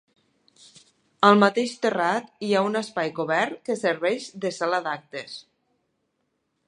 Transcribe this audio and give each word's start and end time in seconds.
Al 1.27 1.35
mateix 1.43 1.75
terrat 1.83 2.31
hi 2.47 2.49
ha 2.55 2.63
un 2.69 2.79
espai 2.81 3.11
cobert 3.21 3.61
que 3.69 3.77
serveix 3.83 4.27
de 4.47 4.53
sala 4.57 4.81
d'actes. 4.89 5.37